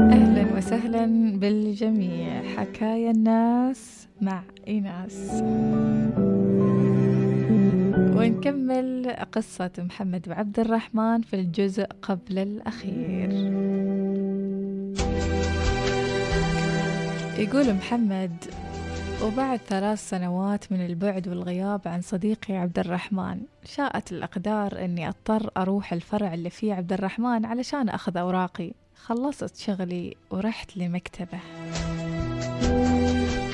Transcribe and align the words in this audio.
أهلا 0.00 0.56
وسهلا 0.56 1.06
بالجميع. 1.38 2.42
حكايا 2.42 3.10
الناس 3.10 4.08
مع 4.20 4.42
إيناس. 4.68 5.42
ونكمل 8.16 9.16
قصة 9.32 9.70
محمد 9.78 10.28
وعبد 10.28 10.60
الرحمن 10.60 11.20
في 11.20 11.36
الجزء 11.36 11.86
قبل 12.02 12.38
الأخير. 12.38 13.30
يقول 17.38 17.74
محمد 17.74 18.32
وبعد 19.24 19.60
ثلاث 19.68 20.08
سنوات 20.08 20.72
من 20.72 20.86
البعد 20.86 21.28
والغياب 21.28 21.80
عن 21.86 22.00
صديقي 22.00 22.56
عبد 22.56 22.78
الرحمن 22.78 23.40
شاءت 23.64 24.12
الأقدار 24.12 24.84
أني 24.84 25.08
أضطر 25.08 25.50
أروح 25.56 25.92
الفرع 25.92 26.34
اللي 26.34 26.50
فيه 26.50 26.74
عبد 26.74 26.92
الرحمن 26.92 27.44
علشان 27.44 27.88
أخذ 27.88 28.16
أوراقي. 28.16 28.72
خلصت 29.06 29.56
شغلي 29.56 30.16
ورحت 30.30 30.76
لمكتبة. 30.76 31.40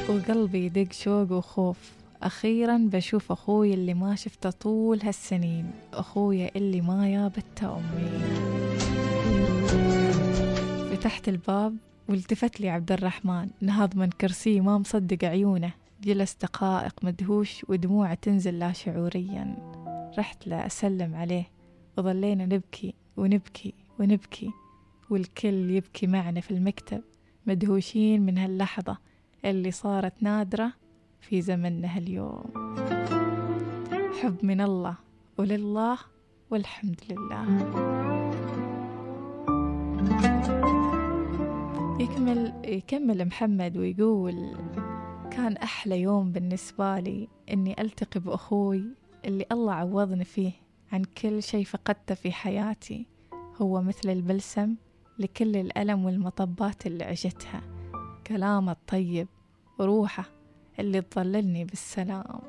وقلبي 0.09 0.67
يدق 0.67 0.93
شوق 0.93 1.33
وخوف. 1.33 1.93
أخيرا 2.23 2.89
بشوف 2.93 3.33
أخوي 3.33 3.75
اللي 3.75 3.95
ما 3.95 4.15
شفته 4.15 4.51
طول 4.51 5.01
هالسنين. 5.03 5.71
أخويا 5.95 6.51
اللي 6.57 6.81
ما 6.81 7.09
يابت 7.09 7.65
أمي. 7.65 8.11
فتحت 10.91 11.29
الباب 11.29 11.77
والتفت 12.09 12.61
لي 12.61 12.69
عبد 12.69 12.93
الرحمن. 12.93 13.49
نهض 13.61 13.97
من 13.97 14.11
كرسيه 14.11 14.61
ما 14.61 14.79
مصدق 14.79 15.25
عيونه. 15.25 15.73
جلس 16.03 16.37
دقائق 16.43 16.95
مدهوش 17.03 17.67
ودموعه 17.69 18.15
تنزل 18.15 18.59
لا 18.59 18.73
شعوريا. 18.73 19.57
رحت 20.19 20.47
له 20.47 20.67
أسلم 20.67 21.15
عليه. 21.15 21.49
وظلينا 21.99 22.47
نبكي 22.47 22.95
ونبكي 23.17 23.75
ونبكي. 23.99 24.51
والكل 25.13 25.71
يبكي 25.71 26.07
معنا 26.07 26.41
في 26.41 26.51
المكتب 26.51 27.03
مدهوشين 27.47 28.23
من 28.23 28.39
هاللحظة 28.39 28.99
اللي 29.45 29.71
صارت 29.71 30.23
نادرة 30.23 30.73
في 31.21 31.43
زمننا 31.43 31.97
هاليوم. 31.97 32.45
حب 34.23 34.37
من 34.43 34.61
الله 34.61 34.97
ولله 35.39 35.99
والحمد 36.51 37.01
لله. 37.11 37.47
يكمل 42.01 42.53
يكمل 42.65 43.25
محمد 43.25 43.77
ويقول 43.77 44.57
كان 45.31 45.57
أحلى 45.57 46.01
يوم 46.01 46.33
بالنسبة 46.33 46.99
لي 46.99 47.29
إني 47.51 47.81
ألتقي 47.81 48.21
بأخوي 48.21 48.85
اللي 49.25 49.47
الله 49.53 49.73
عوضني 49.75 50.25
فيه 50.25 50.53
عن 50.93 51.05
كل 51.05 51.43
شيء 51.43 51.65
فقدته 51.65 52.15
في 52.15 52.33
حياتي 52.33 53.07
هو 53.63 53.83
مثل 53.83 54.11
البلسم 54.11 54.75
لكل 55.19 55.57
الألم 55.57 56.05
والمطبات 56.05 56.87
اللي 56.87 57.05
عشتها 57.05 57.61
كلامه 58.27 58.73
الطيب 58.73 59.29
وروحه 59.79 60.25
اللي 60.79 61.01
تظللني 61.01 61.65
بالسلام. 61.65 62.41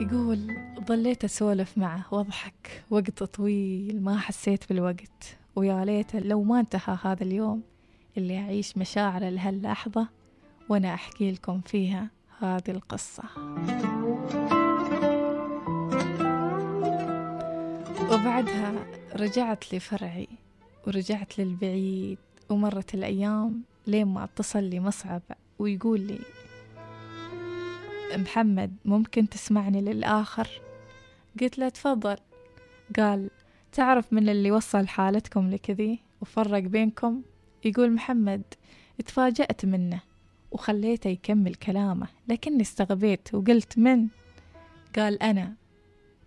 يقول 0.00 0.56
ظليت 0.86 1.24
أسولف 1.24 1.78
معه 1.78 2.04
وأضحك 2.10 2.84
وقت 2.90 3.22
طويل 3.22 4.02
ما 4.02 4.18
حسيت 4.18 4.68
بالوقت. 4.68 5.38
ويا 5.56 5.84
ليت 5.84 6.16
لو 6.16 6.42
ما 6.42 6.60
انتهى 6.60 6.98
هذا 7.02 7.22
اليوم 7.22 7.62
اللي 8.16 8.38
أعيش 8.38 8.78
مشاعره 8.78 9.28
لهاللحظة 9.28 10.08
وأنا 10.68 10.94
أحكي 10.94 11.32
لكم 11.32 11.60
فيها 11.60 12.10
هذه 12.38 12.70
القصة. 12.70 13.22
وبعدها 18.12 18.74
رجعت 19.16 19.74
لفرعي 19.74 20.28
ورجعت 20.86 21.38
للبعيد 21.38 22.18
ومرت 22.48 22.94
الأيام 22.94 23.62
لين 23.86 24.06
ما 24.06 24.24
اتصل 24.24 24.62
لي 24.64 24.80
مصعب 24.80 25.22
ويقول 25.58 26.00
لي 26.00 26.18
محمد 28.16 28.76
ممكن 28.84 29.28
تسمعني 29.28 29.80
للآخر؟ 29.80 30.48
قلت 31.40 31.58
له 31.58 31.68
تفضل. 31.68 32.16
قال 32.96 33.30
تعرف 33.72 34.12
من 34.12 34.28
اللي 34.28 34.50
وصل 34.50 34.88
حالتكم 34.88 35.50
لكذي 35.50 36.00
وفرق 36.20 36.62
بينكم؟ 36.62 37.22
يقول 37.64 37.92
محمد 37.92 38.42
تفاجأت 39.06 39.64
منه 39.64 40.00
وخليته 40.50 41.08
يكمل 41.10 41.54
كلامه 41.54 42.08
لكني 42.28 42.62
استغبيت 42.62 43.34
وقلت 43.34 43.78
من؟ 43.78 44.08
قال 44.96 45.22
أنا 45.22 45.54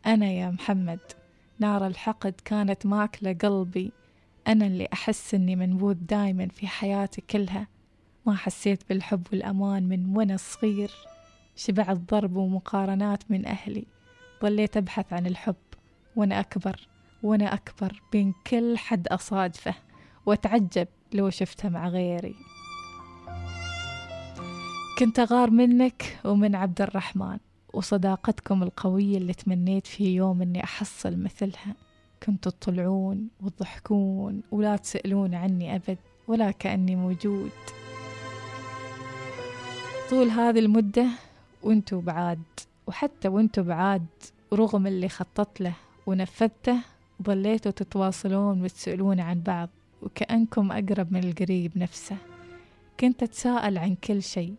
أنا 0.05 0.31
يا 0.31 0.49
محمد. 0.49 0.99
نار 1.59 1.87
الحقد 1.87 2.33
كانت 2.45 2.85
ماكلة 2.85 3.33
قلبي. 3.33 3.91
أنا 4.47 4.67
اللي 4.67 4.87
أحس 4.93 5.33
أني 5.33 5.55
منبوذ 5.55 5.93
دايما 5.93 6.47
في 6.47 6.67
حياتي 6.67 7.21
كلها. 7.21 7.67
ما 8.25 8.35
حسيت 8.35 8.89
بالحب 8.89 9.27
والأمان 9.31 9.89
من 9.89 10.17
وأنا 10.17 10.37
صغير. 10.37 10.91
شبعت 11.55 11.97
ضرب 11.97 12.35
ومقارنات 12.35 13.31
من 13.31 13.45
أهلي. 13.45 13.85
ظليت 14.41 14.77
أبحث 14.77 15.13
عن 15.13 15.25
الحب. 15.25 15.55
وأنا 16.15 16.39
أكبر. 16.39 16.87
وأنا 17.23 17.53
أكبر 17.53 18.01
بين 18.11 18.33
كل 18.47 18.77
حد 18.77 19.07
أصادفه. 19.07 19.75
وأتعجب 20.25 20.87
لو 21.13 21.29
شفته 21.29 21.69
مع 21.69 21.87
غيري. 21.87 22.35
كنت 24.99 25.19
أغار 25.19 25.51
منك 25.51 26.19
ومن 26.25 26.55
عبد 26.55 26.81
الرحمن. 26.81 27.37
وصداقتكم 27.73 28.63
القوية 28.63 29.17
اللي 29.17 29.33
تمنيت 29.33 29.87
في 29.87 30.15
يوم 30.15 30.41
أني 30.41 30.63
أحصل 30.63 31.17
مثلها. 31.17 31.75
كنتوا 32.23 32.51
تطلعون 32.51 33.27
وتضحكون 33.41 34.41
ولا 34.51 34.75
تسألون 34.75 35.35
عني 35.35 35.75
أبد 35.75 35.97
ولا 36.27 36.51
كأني 36.51 36.95
موجود. 36.95 37.51
طول 40.09 40.29
هذه 40.29 40.59
المدة 40.59 41.07
وانتوا 41.63 42.01
بعاد 42.01 42.43
وحتى 42.87 43.27
وانتوا 43.27 43.63
بعاد 43.63 44.05
رغم 44.53 44.87
اللي 44.87 45.09
خططت 45.09 45.61
له 45.61 45.73
ونفذته 46.05 46.77
ظليتوا 47.23 47.71
تتواصلون 47.71 48.61
وتسألون 48.61 49.19
عن 49.19 49.41
بعض 49.41 49.69
وكأنكم 50.01 50.71
أقرب 50.71 51.13
من 51.13 51.23
القريب 51.23 51.77
نفسه. 51.77 52.17
كنت 52.99 53.23
أتساءل 53.23 53.77
عن 53.77 53.95
كل 53.95 54.23
شيء 54.23 54.55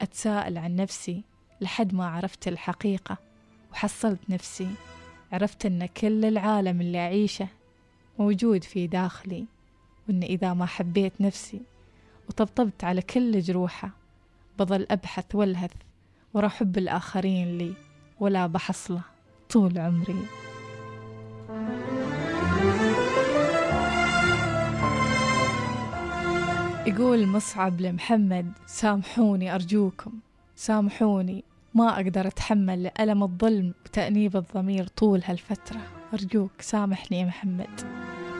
أتساءل 0.00 0.58
عن 0.58 0.76
نفسي 0.76 1.22
لحد 1.60 1.94
ما 1.94 2.06
عرفت 2.06 2.48
الحقيقة 2.48 3.16
وحصلت 3.72 4.20
نفسي. 4.28 4.70
عرفت 5.32 5.66
أن 5.66 5.86
كل 5.86 6.24
العالم 6.24 6.80
اللي 6.80 6.98
أعيشه 6.98 7.48
موجود 8.18 8.64
في 8.64 8.86
داخلي 8.86 9.44
وأن 10.08 10.22
إذا 10.22 10.54
ما 10.54 10.66
حبيت 10.66 11.20
نفسي 11.20 11.60
وطبطبت 12.28 12.84
على 12.84 13.02
كل 13.02 13.40
جروحه 13.40 13.90
بظل 14.58 14.86
أبحث 14.90 15.34
وألهث 15.34 15.72
ورا 16.34 16.48
حب 16.48 16.78
الآخرين 16.78 17.58
لي 17.58 17.74
ولا 18.20 18.46
بحصله 18.46 19.02
طول 19.50 19.78
عمري. 19.78 20.22
يقول 26.86 27.26
مصعب 27.26 27.80
لمحمد 27.80 28.52
سامحوني 28.66 29.54
أرجوكم. 29.54 30.12
سامحوني 30.58 31.44
ما 31.74 32.00
أقدر 32.00 32.26
أتحمل 32.26 32.90
ألم 33.00 33.22
الظلم 33.22 33.74
وتأنيب 33.86 34.36
الضمير 34.36 34.86
طول 34.86 35.22
هالفترة. 35.24 35.80
أرجوك 36.14 36.50
سامحني 36.60 37.20
يا 37.20 37.24
محمد 37.24 37.80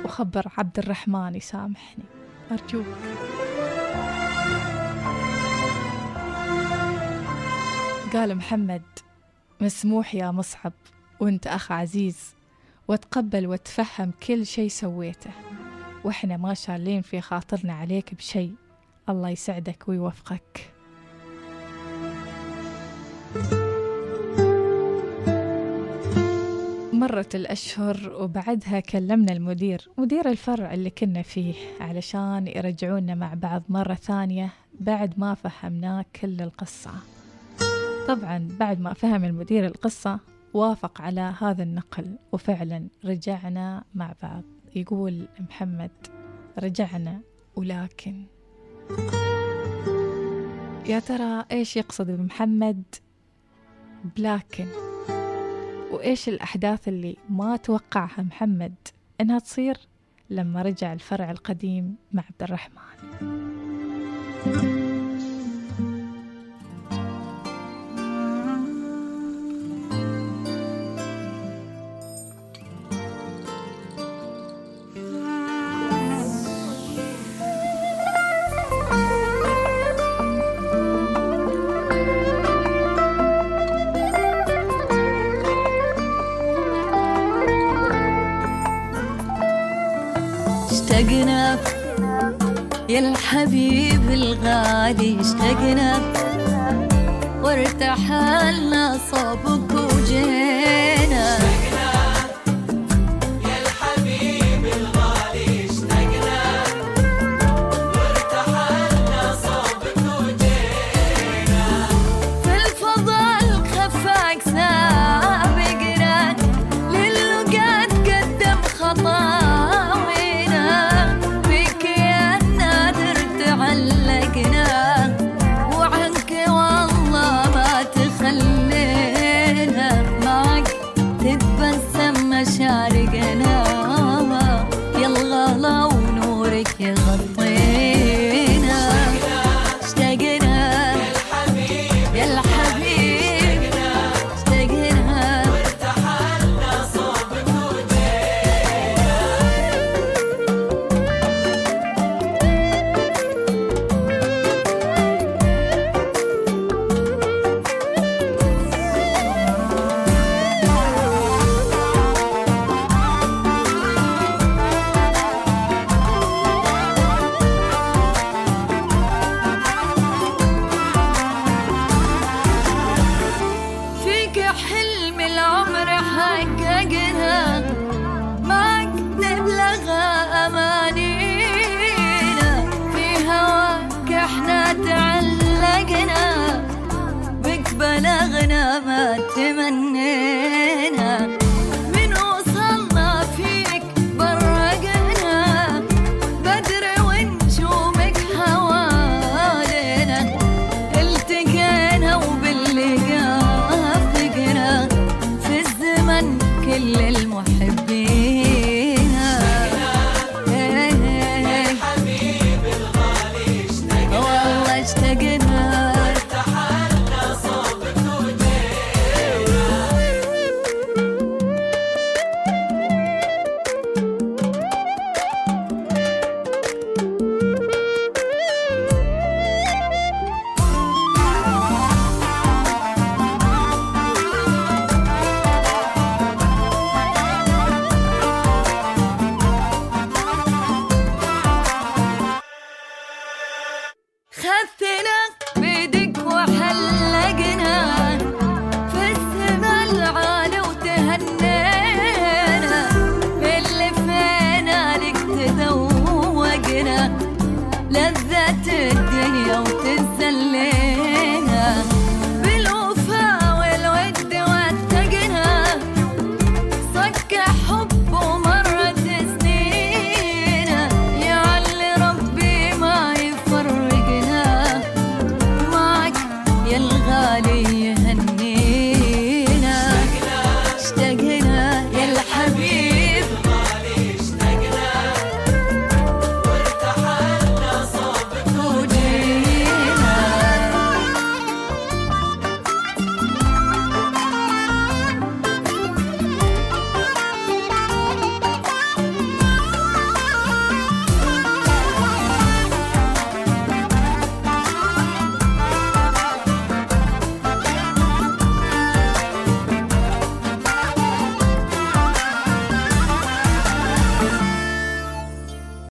وخبر 0.04 0.52
عبد 0.58 0.78
الرحمن 0.78 1.34
يسامحني. 1.34 2.04
أرجوك. 2.52 2.86
قال 8.12 8.34
محمد 8.34 8.82
مسموح 9.60 10.14
يا 10.14 10.30
مصعب 10.30 10.72
وأنت 11.20 11.46
أخ 11.46 11.72
عزيز 11.72 12.34
وتقبل 12.88 13.46
وتفهم 13.46 14.12
كل 14.26 14.46
شي 14.46 14.68
سويته. 14.68 15.30
وإحنا 16.04 16.36
ما 16.36 16.54
شالين 16.54 17.02
في 17.02 17.20
خاطرنا 17.20 17.72
عليك 17.72 18.14
بشي 18.14 18.50
الله 19.08 19.28
يسعدك 19.28 19.88
ويوفقك. 19.88 20.75
مرت 27.06 27.34
الأشهر 27.34 28.16
وبعدها 28.20 28.80
كلمنا 28.80 29.32
المدير 29.32 29.88
مدير 29.98 30.28
الفرع 30.28 30.74
اللي 30.74 30.90
كنا 30.90 31.22
فيه 31.22 31.54
علشان 31.80 32.46
يرجعونا 32.46 33.14
مع 33.14 33.34
بعض 33.34 33.62
مرة 33.68 33.94
ثانية 33.94 34.52
بعد 34.80 35.18
ما 35.18 35.34
فهمناه 35.34 36.04
كل 36.20 36.40
القصة. 36.40 36.90
طبعا 38.08 38.48
بعد 38.60 38.80
ما 38.80 38.92
فهم 38.92 39.24
المدير 39.24 39.66
القصة 39.66 40.20
وافق 40.54 41.00
على 41.00 41.34
هذا 41.40 41.62
النقل 41.62 42.16
وفعلا 42.32 42.88
رجعنا 43.04 43.84
مع 43.94 44.14
بعض. 44.22 44.42
يقول 44.74 45.28
محمد 45.40 45.90
رجعنا 46.58 47.20
ولكن 47.56 48.24
يا 50.86 50.98
ترى 50.98 51.44
إيش 51.52 51.76
يقصد 51.76 52.10
محمد 52.10 52.82
بلاكن 54.16 54.66
وإيش 55.90 56.28
الأحداث 56.28 56.88
اللي 56.88 57.16
ما 57.28 57.56
توقعها 57.56 58.22
محمد 58.22 58.74
إنها 59.20 59.38
تصير 59.38 59.76
لما 60.30 60.62
رجع 60.62 60.92
الفرع 60.92 61.30
القديم 61.30 61.96
مع 62.12 62.22
عبد 62.22 62.42
الرحمن. 62.42 63.35
اشتقنا 90.76 91.58
يا 92.88 92.98
الحبيب 92.98 94.10
الغالي 94.10 95.20
اشتقنا. 95.20 96.00
وارتحلنا 97.42 98.98
صوبك 99.10 99.70
وجينا. 99.72 101.38